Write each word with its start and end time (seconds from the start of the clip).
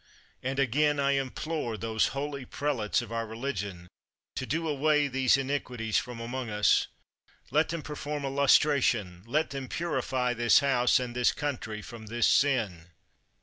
And 0.41 0.59
I 0.59 0.63
again 0.63 0.99
implore 0.99 1.77
those 1.77 2.07
holy 2.17 2.43
prelates 2.43 3.03
of 3.03 3.11
our 3.11 3.27
re 3.27 3.37
ligion 3.37 3.85
to 4.35 4.47
do 4.47 4.67
away 4.67 5.07
these 5.07 5.37
iniquities 5.37 5.99
from 5.99 6.19
among 6.19 6.49
us. 6.49 6.87
Let 7.51 7.69
them 7.69 7.83
perform 7.83 8.23
a 8.23 8.29
lustration; 8.29 9.21
let 9.27 9.51
them 9.51 9.67
purify 9.67 10.33
this 10.33 10.57
House, 10.57 10.99
and 10.99 11.15
this 11.15 11.31
country, 11.31 11.83
from 11.83 12.07
this 12.07 12.25
sin. 12.25 12.87